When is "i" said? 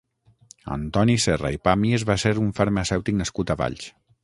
1.57-1.59